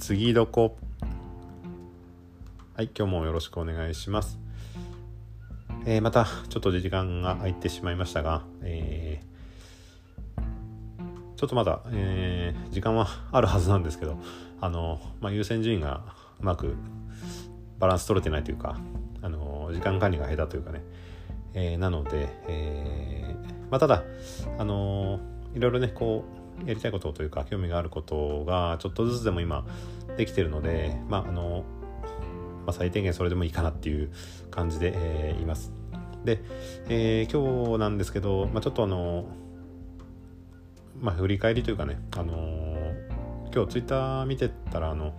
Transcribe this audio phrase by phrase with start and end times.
[0.00, 0.78] 次どこ？
[2.74, 4.38] はい今日もよろしくお願いします、
[5.84, 10.40] えー、またちょっと時間が空いてしまいましたが、えー、
[11.36, 14.16] ちょっとまだ、えー、時間はあるはずなんですけど
[14.62, 16.02] あの、まあ、優先順位が
[16.40, 16.76] うまく
[17.78, 18.78] バランス取れてないというか
[19.20, 20.82] あの時間管理が下手というかね、
[21.52, 23.36] え、なので、え
[23.70, 24.02] まあ、ただ
[24.58, 25.20] あの
[25.54, 29.66] いろいろねこうやりたいことというか興味があることがちょっとずつでも今
[30.16, 31.64] できてるのでまああの、
[32.66, 34.10] まあ、最低限それでもいいかなっていう
[34.50, 35.72] 感じで、えー、います。
[36.24, 36.42] で、
[36.88, 39.26] えー、今日なんですけど、まあ、ちょっとあの
[41.00, 42.34] まあ振り返りというかねあの
[43.52, 45.14] 今日ツイッター見てたらあの、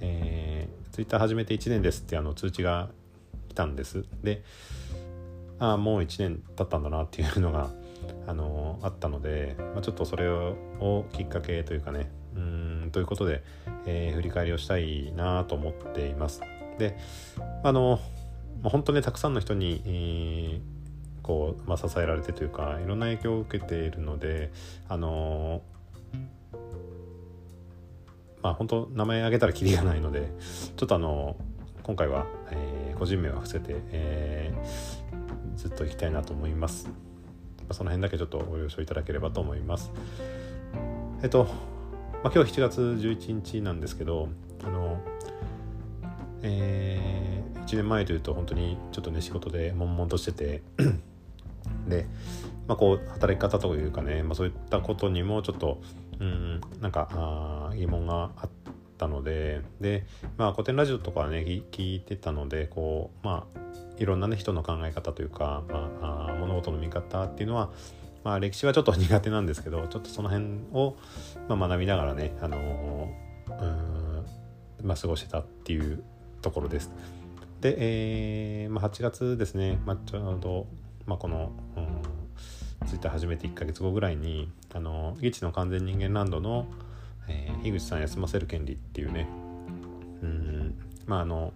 [0.00, 2.90] えー、ツイッター始めて1年ですってあの通知が
[3.48, 4.04] 来たんです。
[4.22, 4.44] で
[5.60, 7.70] あもう1年経ったんだなっていうのが
[8.26, 13.42] あのあったので、まあ、ちょっとそれをきっかけというかねうんということで、
[13.86, 16.40] えー、振り返りをしたいなと思っています。
[16.78, 16.96] で
[17.62, 18.00] あの、
[18.62, 20.60] まあ、本当ねたくさんの人に、えー、
[21.22, 24.50] こう、まあ、支えられてというかいろんな影響を受けているので
[24.88, 25.62] あの
[28.42, 30.32] まあ本当名前挙げたらきりがないので
[30.76, 31.36] ちょっとあの
[31.82, 36.86] 今回は、えー、個人名は伏せて、えー、ずっといきたいなと思います。
[37.66, 39.90] ま、その辺だけちょっとご了承いただければと思います。
[41.22, 41.44] えっと、
[42.22, 44.28] まあ、今日7月11日なんですけど、
[44.62, 45.00] あの、
[46.42, 50.62] えー、1年前というと本当にちょっとね仕事で悶々としてて
[51.88, 52.06] で、
[52.68, 55.80] まあ、こう働き方というかね、まあ、そういったことにもちょっと
[56.18, 58.59] うんなんかあ疑問があって
[59.00, 60.04] たのでで、
[60.36, 61.38] まあ、古典ラジオとかね
[61.72, 63.60] 聞いてたのでこうまあ
[63.98, 67.70] いろんなね人の考え方というか、まあ、物事の見方っていうのは、
[68.24, 70.96] まあ、歴史はちょっと苦手なんですけどちょっとその辺を、
[71.48, 73.10] まあ、学びながらね、あの
[73.48, 76.02] うんまあ、過ごしてたっていう
[76.40, 76.90] ところです。
[77.60, 80.66] で、えーまあ、8月ですね、まあ、ちょうど、
[81.06, 81.80] まあ、この、う
[82.84, 86.66] ん、ツイッター始めて1ヶ月後ぐらいに「あのイチの完全人間ランドの」
[87.30, 89.28] えー、樋口さん休ませる権利っていうね。
[90.22, 90.74] うん。
[91.06, 91.52] まああの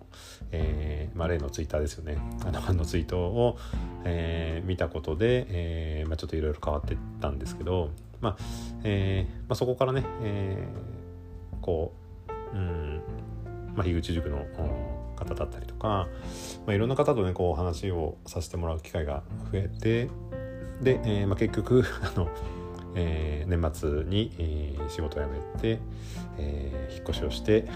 [0.51, 2.17] えーまあ、例のツイッターですよね。
[2.45, 3.59] あのあのツイートを、
[4.05, 7.91] えー、見たことで、えーまあ、ちょっといろいろ変わってったんですけど、
[8.21, 8.37] まあ
[8.85, 11.93] えーまあ、そこからね、えー、こ
[12.53, 13.03] う、うん。
[13.75, 14.47] まあ、樋口塾の
[15.17, 16.09] 方だったりとか、
[16.67, 20.09] まあ、いろんな方とねこう話をさせてもらう機会が増えて
[20.81, 22.29] で、えーまあ、結局あの、
[22.94, 25.81] えー、年末に、えー、仕事を辞めて、
[26.38, 27.66] えー、引っ越しをして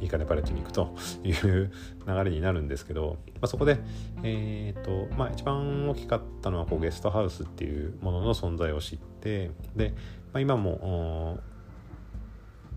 [0.00, 1.72] いいかねパレットに行くという
[2.06, 3.78] 流れになるんですけど、まあ、そこで、
[4.24, 9.94] えーとまあ、一番大きかったのはこうゲストハウスっていうものの存在を知ってで、
[10.32, 11.38] まあ、今も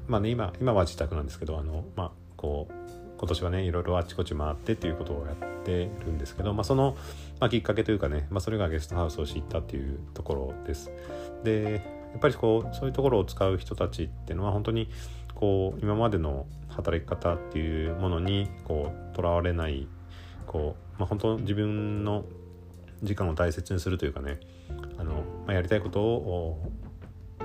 [0.07, 2.73] まあね今今は自宅なんですけどあの、まあ、こう
[3.17, 6.95] 今年はねいろいろあちこち回ってっていうことをやってるんですけど、まあ、その、
[7.39, 10.91] まあ、きっかけというかね、まあ、それがゲストハウスを知ったっていうところです。
[11.45, 14.89] でやっぱりこうそういうところを使う人たちっていうのは本当に
[15.33, 19.87] こう今までの働き方っていうものにこうとらわれない
[20.47, 22.25] こう、まあ、本当自分の
[23.03, 24.39] 時間を大切にするというかね
[24.97, 26.71] あの、まあ、やりたいことを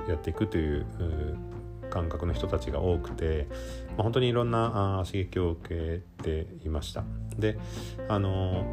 [0.08, 0.86] やっていくという
[1.90, 3.48] 感覚の人たちが多くて、
[3.90, 7.04] まあ、本当にいろんなあ刺激を受けていました。
[7.36, 7.58] で
[8.08, 8.64] あの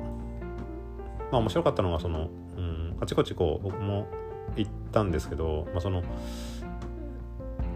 [1.32, 4.08] まあ面白かったのがその、うん、あちこちこう僕も
[4.56, 6.04] 行ったんですけど、まあ、その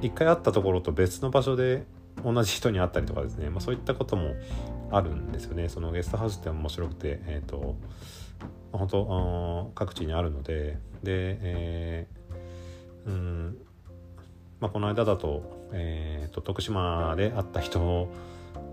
[0.01, 1.85] 一回会ったところと別の場所で
[2.23, 4.35] 同じ人に会ったりとかですね、まあ、そういったことも
[4.91, 5.69] あるんですよね。
[5.69, 7.75] そのゲストハウスって面白くてえっ、ー、と
[8.71, 10.77] 本当各地にあるので。
[11.03, 13.57] で、えー、うん
[14.59, 18.07] まあ、この間だと,、えーと、徳島で会った人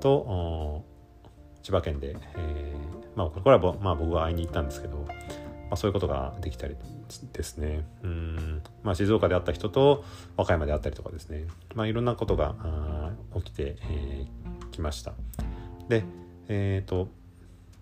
[0.00, 0.84] と
[1.62, 5.06] 千葉県で、えーまあ、これは、まあ、僕は会いに行ったんですけど、
[5.70, 6.76] まあ、そういうことができたり
[7.32, 7.84] ですね。
[8.02, 8.62] うん。
[8.82, 10.04] まあ、静岡で会った人と
[10.36, 11.44] 和歌山で会ったりとかですね、
[11.74, 12.54] まあ、いろんなことが
[13.36, 15.12] 起きてき、えー、ました。
[15.88, 16.04] で
[16.48, 17.08] えっ、ー、と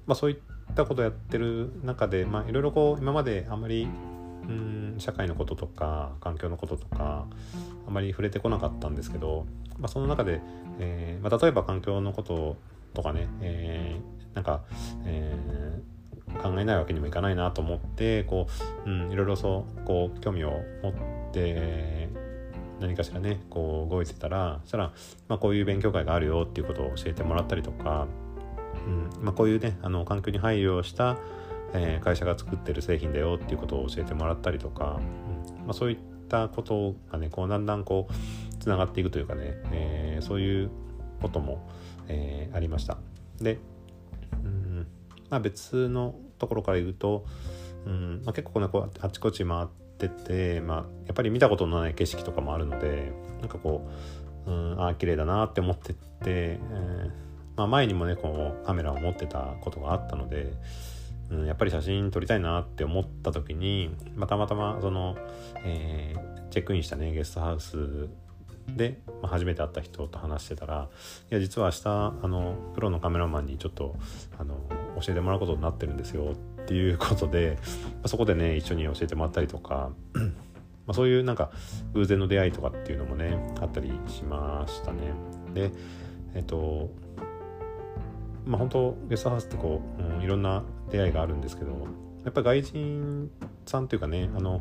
[0.07, 0.37] まあそういっ
[0.75, 3.89] たことをやってる中でまあいろいろこう今まであまり
[4.45, 7.27] うん社会のこととか環境のこととか
[7.87, 9.47] あまり触れてこなかったんですけど、
[9.79, 10.41] まあ、その中で、
[10.79, 12.57] えーまあ、例えば環境のこと
[12.95, 14.63] とかね、えー、なんか、
[15.05, 15.66] えー
[16.37, 18.47] 考えないわけにもいかないなと思ってこ
[18.87, 20.51] う、うん、いろいろそうこう興味を
[20.83, 20.95] 持っ
[21.33, 22.09] て
[22.81, 24.93] 何かしらねこう動いてたらそしたら、
[25.29, 28.07] まあ、こういう勉強会があるよっていうことを教えてもらったりとか、
[28.87, 31.19] うんまあ、こういうねあの環境に配慮した、
[31.73, 35.01] えー、会社が作ってる製品だよっていうことを教えてもらったりとか、
[35.49, 35.99] うんまあ、そういっ
[36.29, 40.71] たことがねこうだんだんこうつながっていくというかね、えー、そういう
[41.23, 41.67] ことも、
[42.09, 42.99] えー、ありました。
[43.41, 43.59] で
[44.45, 44.87] うん
[45.31, 47.25] まあ別のところから言うと
[47.87, 49.67] うんまあ、結構ねこうあちこち回っ
[49.99, 53.89] てて、まあ、やっぱり見たことのない景色とかもあるのでなんかこ
[54.47, 57.11] う、うん、ああ綺麗だなって思ってって、えー、
[57.57, 60.53] まあ、前にもねこうカメラを持ってたことがあったので、
[61.31, 65.17] うん、やっぱり写真撮りたいなって思った時に、ま、たまたまその、
[65.65, 68.09] えー、チェックインしたねゲストハウス
[68.69, 70.89] で、まあ、初めて会った人と話してたら
[71.31, 71.89] 「いや実は明日
[72.25, 73.97] あのプロのカメラマンにちょっと
[74.39, 74.55] あの
[75.01, 76.33] 教えてもらうことになってるんですよ」
[76.63, 77.59] っていうことで、
[77.95, 81.51] まあ、そこでね一緒に教えてもらったりとかまあそういうなんか
[81.95, 85.13] 偶然の出会いとかっていうのもねあったりしましたね。
[85.55, 85.71] で
[86.35, 86.91] えっと
[88.45, 91.87] まあ本当ゲストハウスってこう、うん、いろんな出会いがあるんですけど
[92.27, 93.31] やっぱり外人
[93.67, 94.61] さんというかねあの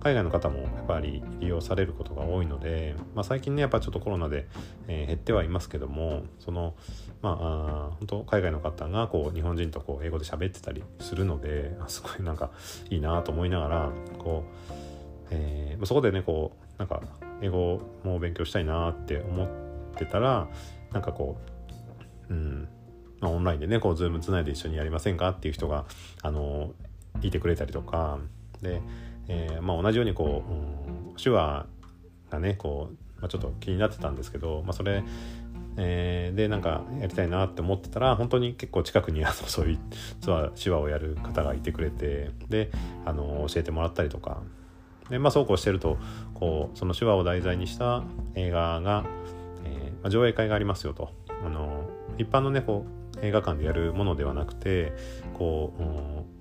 [0.00, 4.46] 海外の方もやっぱり利用されることが多いので、まあ、最近ねやっぱちょっとコロナで、
[4.86, 6.74] えー、減ってはいますけどもその
[7.22, 12.50] まあ本当海外の方がこう日本人とこう英語で喋ってたりするのですごいなんか
[12.90, 14.72] いいなと思いながらこう、
[15.30, 17.00] えー、そこでねこうなんか
[17.40, 19.48] 英語も勉強したいなって思っ
[19.96, 20.48] てたら
[20.92, 21.56] なんかこう
[22.28, 22.68] うん
[23.20, 25.86] まあ、オンラインでねこうズームつないで一緒にやりませんかっていう人が
[26.22, 26.72] あの
[27.22, 28.18] いてくれたりとか
[28.62, 28.80] で、
[29.28, 30.52] えー、まあ、同じようにこう、
[31.10, 31.66] うん、手話
[32.30, 35.02] がねこう、まあ、ちょっと気になってたんですけど、まあ、それ、
[35.76, 39.78] えー、でなんかやりたいなって思ってたら本当に結構近くにあのそういう
[40.54, 42.70] 手話をやる方がいてくれてで
[43.04, 44.42] あの教えてもらったりとか
[45.10, 45.98] で、まあ、そうこうしてると
[46.34, 48.02] こうその手話を題材にした
[48.34, 49.04] 映画が、
[49.64, 51.10] えーま、上映会がありますよと。
[51.44, 51.84] あの
[52.16, 54.94] 一般のねこう映画館でやるものではなくて
[55.34, 56.35] こう、うん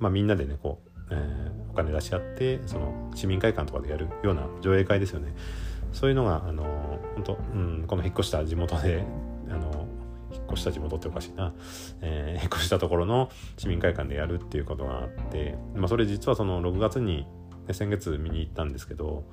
[0.00, 5.32] まあ、みんなでねこう、えー、お金出し合ってその市民会館とかでやるような上映会ですよね。
[5.92, 6.64] そういうのがあの
[7.14, 9.04] 本当、うん、この引っ越した地元で
[9.48, 9.86] あの
[10.32, 11.52] 引っ越した地元っておかしいな、
[12.00, 17.26] えー、引っ越したところの市民会館でやるっていうことがあって、まあ、それ実はその6月に、
[17.66, 19.24] ね、先月見に行ったんですけど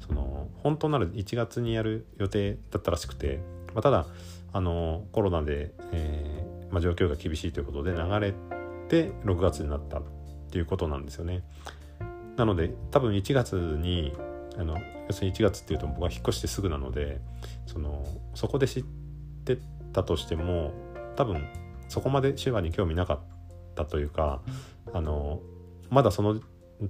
[0.00, 3.40] その本当なら1月にやる予定だったらしくて、
[3.74, 4.06] まあ、ただ
[4.54, 8.32] あのコロナで、えーまあ、状況が厳しいということで流れ
[8.88, 10.00] て6月になった。
[10.56, 11.42] ていうことなんですよね。
[12.36, 14.14] なので多分1月に
[14.58, 17.20] あの要するに1月っていうと僕は引っ越してすぐなので
[17.66, 18.84] そのそこで知っ
[19.44, 19.58] て
[19.92, 20.72] たとしても
[21.14, 21.46] 多分
[21.88, 23.20] そこまで手話に興味なかっ
[23.74, 24.40] たというか
[24.94, 25.40] あの
[25.90, 26.40] まだその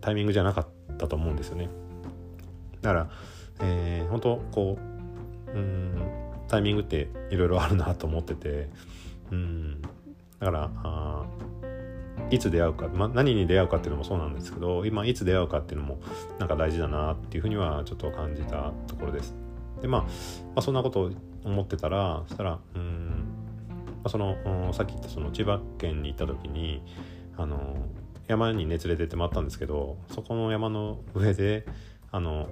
[0.00, 1.68] タイミングじゃなかったと思うんですよね。
[2.82, 3.10] だから、
[3.60, 4.78] えー、本当こ
[5.48, 6.12] ううん
[6.46, 8.68] タイミングっていろいろあるなと思ってて
[9.32, 9.88] うんだ
[10.46, 11.26] からあ
[12.30, 15.98] いつ出会うか、まあ、何に出会うかっていうのもそうなんですけど今いつ出会うかっていうのも
[16.38, 19.34] なんか大事だなっていうふうにはちょっと感じたところです。
[19.80, 20.08] でまあ、ま
[20.56, 21.10] あ、そんなことを
[21.44, 23.24] 思ってたらそしたらうん、
[23.68, 26.82] まあ、そのさっき言ったその千葉県に行った時に
[27.36, 27.76] あの
[28.26, 31.66] 山にね連れてってもらったんですけどそこの山の上で
[32.10, 32.48] あの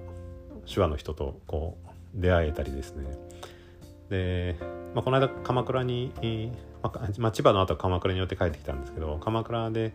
[0.73, 3.07] 手話の人とこう出会えたりですね
[4.11, 4.57] で、
[4.95, 6.13] まあ、この間鎌倉に
[7.19, 9.95] まあ、千葉の後鎌倉によって帰ってきたんですけど鎌倉で、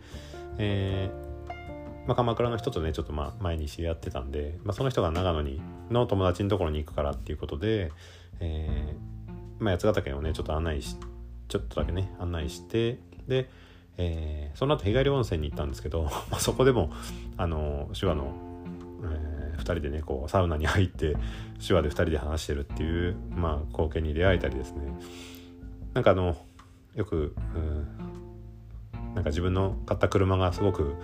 [0.58, 7.92] えーまあ、鎌倉の人とねちょっとまあ前に知り合ってたんで、まあ、その人が長野にの友達のところに行くからっていうことで、
[8.40, 10.96] えーまあ、八ヶ岳をねちょっと案内し
[11.48, 13.48] ちょっとだけね案内してで、
[13.98, 16.90] えー、その後日帰り温泉に行ったんですけど、 まあ、そこでも
[17.36, 18.34] あの手話の、
[19.04, 19.29] えー、
[19.60, 21.16] 2人でねこうサウナに入って
[21.66, 24.92] 手話で2人で話してるっていう、まあ、光景に出会えたりですね
[25.94, 26.36] なんかあの
[26.94, 30.94] よく、うん、なんか自分の買った車がすごく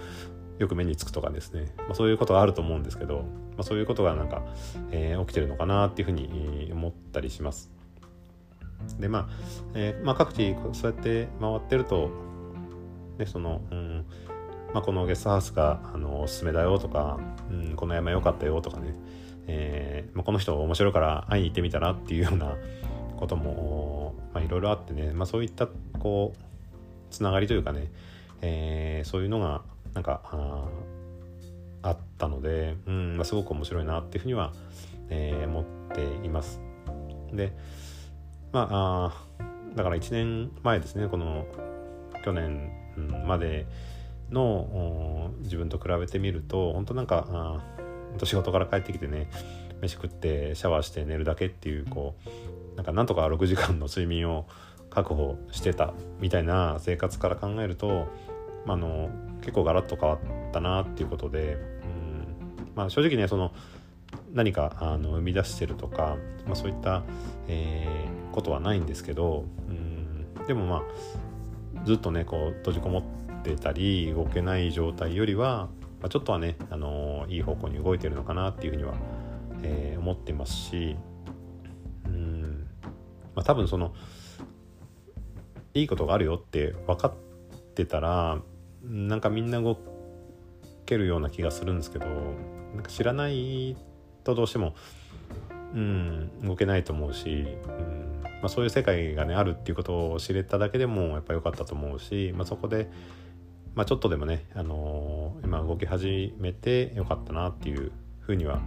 [0.58, 3.22] よく目につくとかですね、まあ、そういうことがあると思うんですけど、ま
[3.58, 4.42] あ、そういうことがなんか、
[4.90, 7.70] えー、起きてるのかなっていうふうに思ったりします。
[8.98, 9.28] でまあ、
[9.74, 12.10] えー、まあ、各地そうやって回ってると、
[13.18, 14.06] ね、その、うん
[14.76, 17.18] まあ、このゲストハウスがあのおすすめだよとか、
[17.50, 18.94] うん、この山良かったよとかね、
[19.46, 22.58] えーまあ、この人面白いから会いに行ってみたらっていうような
[23.16, 25.66] こともいろいろあってね、まあ、そういった
[25.98, 26.38] こう
[27.10, 27.90] つながりというかね、
[28.42, 29.62] えー、そういうのが
[29.94, 30.20] なんか
[31.80, 34.52] あったので、うんまあ、すごく面白いなっていうふうには、
[35.08, 35.64] えー、思っ
[35.94, 36.60] ています。
[37.32, 37.56] で
[38.52, 39.40] まあ
[39.74, 41.46] だから1年前ですねこの
[42.22, 42.70] 去年
[43.26, 43.66] まで
[44.30, 47.62] の自分と比べてみると本当なんかあ
[48.24, 49.28] 仕事から帰ってきてね
[49.80, 52.14] 飯食ってシャワーして寝るだけっていうこ
[52.74, 54.46] うなんかなんとか6時間の睡眠を
[54.90, 58.06] 確保してたみたいな生活から考えると、
[58.64, 60.18] まあの結構ガラッと変わっ
[60.52, 63.52] たなっていうことで、うんまあ、正直ねその
[64.32, 66.16] 何かあの生み出してるとか、
[66.46, 67.04] まあ、そういった、
[67.46, 75.68] えー、ことはないんですけどうんでもまあずっとねこう閉じこもってたり動けない状態よりは、
[76.00, 78.94] まあ、ちょっとはね、あのいい方向に動いてるのかなっていうふうには、
[79.62, 80.96] えー、思ってますし
[82.06, 82.66] うん、
[83.34, 83.94] まあ、多分その
[85.74, 87.14] いいことがあるよって分かっ
[87.74, 88.40] てたら
[88.82, 89.78] なんかみんな動
[90.86, 93.76] けるような気がするんですけどなんか知らない
[94.24, 94.74] とどうしても、
[95.74, 98.20] うん、動けないと思うし、うん。
[98.22, 102.90] まあ、そういう世界がねあるっていうことを知れただけでもやっぱ良かったと思うし、まあ、そこで、
[103.76, 108.62] まあ、ちょっとでもね、あのー、今動き始めてよかったなっていうふうには、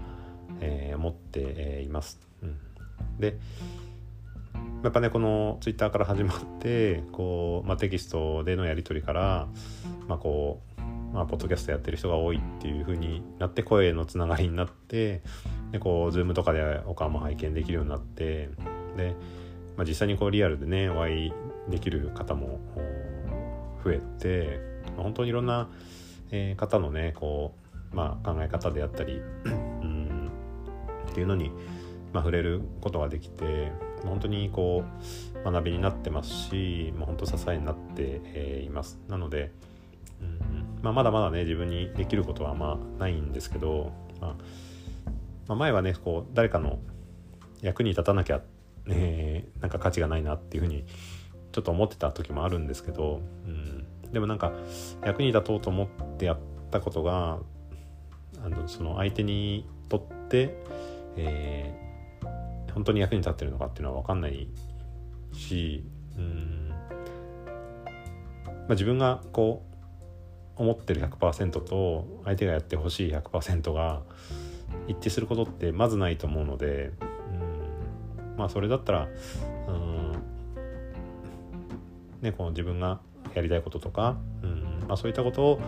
[0.61, 2.19] えー、思っています。
[2.43, 2.57] うん、
[3.19, 3.39] で
[4.83, 9.47] やっぱねこのツイッターから始まってこう、まあ、テキストでのやり取りから、
[10.07, 15.23] まあ、こうまあ、ポッドキャストやってる人が多いっていう風になって声のつながりになって
[15.71, 18.51] でこう Zoom とかでお顔も拝見できるようになって
[18.95, 19.15] で、
[19.75, 21.33] まあ、実際にこうリアルでねお会い
[21.67, 22.59] できる方も
[23.83, 24.68] 増えて、
[24.99, 25.69] まあ、本当にいろんな、
[26.31, 27.55] えー、方のねこ
[27.93, 30.29] う、まあ、考え方であったりうん
[31.09, 31.51] っていうのに、
[32.11, 33.71] まあ、触れることができて
[34.03, 34.83] 本当にこ
[35.45, 38.99] う学びになってますし、まあ、本当支えになって、えー、います。
[39.07, 39.51] なので、
[40.81, 43.91] まあ、まだまだね自分にできることはまあないんですけど、
[44.21, 44.35] まあ、
[45.47, 46.79] まあ、前はねこう誰かの
[47.61, 48.41] 役に立たなきゃ、
[48.87, 50.85] えー、なんか価値がないなっていうふうに
[51.51, 53.78] ちょっと思ってた時もあるんですけど、うん、
[54.11, 54.51] でもなんか
[55.05, 55.87] 役に立とうと思っ
[56.17, 56.39] てやっ
[56.71, 57.39] たことが
[58.43, 60.55] あのその相手にとって、
[61.17, 64.47] えー、本当に役に立ってるのかっていうのは分かんない
[65.33, 65.83] し、
[66.17, 66.69] うん。
[66.69, 66.75] ま
[68.69, 69.65] あ、自分がこ
[70.57, 74.01] う思ってる100%と相手がやってほしい100%が
[74.87, 76.91] 一致することってまずないと思うので
[77.31, 78.37] うん。
[78.37, 79.07] まあそれだったら
[79.67, 80.11] うん。
[82.21, 82.99] ねこの自分が
[83.33, 85.59] やりたいこととかうんまあそういったことを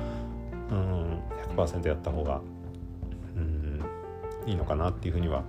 [0.71, 1.21] うん
[1.55, 2.41] 100%やった方が
[3.35, 3.81] うん
[4.45, 5.43] いいのかなっていうふうには、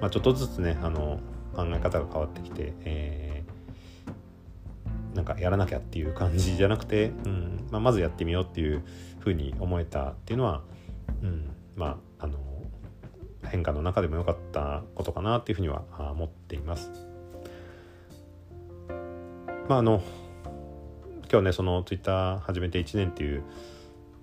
[0.00, 1.20] まあ、ちょっとずつねあの
[1.54, 3.34] 考え方が変わってきて、えー
[5.14, 8.82] なんかやらなきゃっていう感じじゃなくて、うんまあ、まずやってみようっていう
[9.20, 10.62] ふうに思えたっていうのは、
[11.22, 12.38] うん、まああの
[13.44, 16.90] 変化の中でも良かったことかなっていうふうには思っています。
[19.68, 20.02] まああの
[21.34, 23.42] 今日ねそのツイッター始めて1年っていう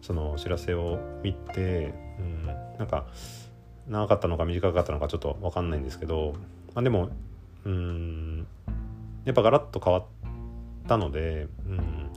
[0.01, 3.05] その知らせを見て、うん、なんか
[3.85, 6.35] 長かったのか短かったのかちょっと分かんないんですけど、
[6.73, 7.09] まあ、でも
[7.65, 8.47] うん
[9.25, 10.03] やっぱガラッと変わっ
[10.87, 12.09] たので、うん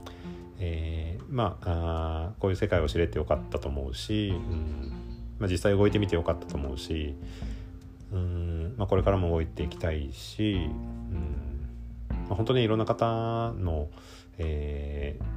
[0.59, 4.93] えー、まあこういう世界を知れてよかったと思うし、うん
[5.39, 7.15] まあ、実際動いてみてよかったと思うし、
[8.13, 11.45] うんまあ、これからも動いていきたいし、うん
[12.29, 13.89] まあ、本当にいろんな方の、
[14.37, 15.35] えー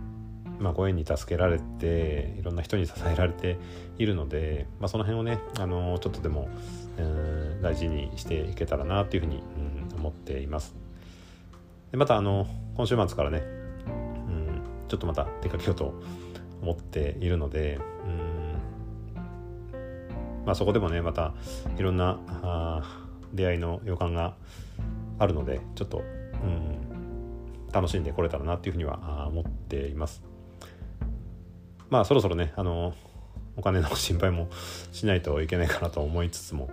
[0.61, 3.59] まあ、ご縁に助けられていろんな人に支えられて
[3.99, 6.49] いるので、まあ、その辺をねあのちょっとでも、
[6.99, 9.43] うん、大事にしていけたらなというふうに、
[9.91, 10.75] うん、思っています。
[11.93, 13.43] でまたあの今週末からね、
[13.87, 13.91] う
[14.31, 15.95] ん、ちょっとまた出かけようと
[16.61, 18.49] 思っているので、うん
[20.45, 21.35] まあ、そこでもねまた
[21.79, 24.35] いろんなあ出会いの予感が
[25.19, 26.88] あるのでちょっと、うん、
[27.79, 30.25] 楽しんでこれたらなっていうふうには思っています。
[31.91, 32.93] まあそろそろねあの
[33.57, 34.49] お金の心配も
[34.91, 36.69] しないといけないかなと思いつつも、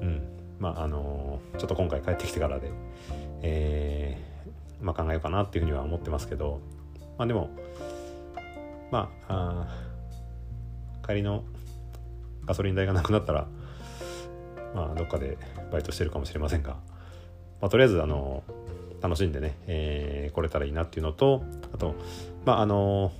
[0.00, 0.22] うん、
[0.58, 2.68] まああのちょっと今回帰ってきてからで、
[3.42, 6.60] えーまあ、考えようかなっていうふうには思ってますけど、
[7.16, 7.50] まあ、でも
[8.90, 9.68] まあ
[11.06, 11.44] 帰りの
[12.44, 13.46] ガソリン代がなくなったら
[14.74, 15.38] まあどっかで
[15.70, 16.70] バイトしてるかもしれませんが、
[17.60, 18.42] まあ、とりあえずあの
[19.00, 21.42] 楽しんでね、えー、来れたらいいなっていうのと
[21.72, 21.94] あと
[22.44, 23.12] まああの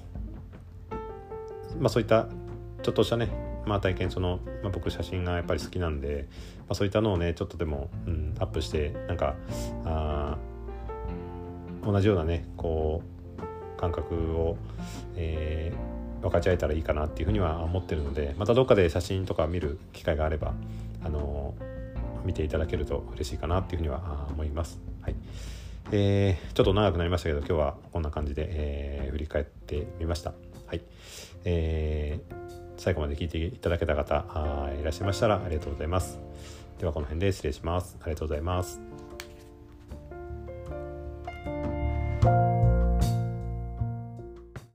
[1.78, 2.26] まあそういった
[2.82, 3.28] ちょっとしたね
[3.66, 6.28] まあ体験その、まあ、僕写真がやっぱり好きなんで、
[6.60, 9.36] まあ、そういったのをねちょっとでも、うん、アップしてなんか
[9.84, 10.38] あ
[11.84, 13.02] 同じようなねこ
[13.76, 14.56] う感覚を、
[15.16, 20.54] えー、分かち合えたらいいかなっていうふうには思ってるのでまたどっかで写真とか見る機会があれば
[21.02, 21.54] あの
[22.24, 24.78] 見ていただけると嬉しいかなっていうふうには思います。
[25.00, 25.14] はい
[25.92, 30.34] えー、ちょっと長くなりましたけど今日はこんな感じで、えー、振り返ってみました。
[30.66, 30.82] はい
[31.44, 32.34] えー、
[32.76, 36.18] 最後まで聞いていただけた方あいらっしゃいましたらありがとうございます。
[36.78, 37.96] ではこの辺で失礼します。
[38.00, 38.89] ありがとうございます。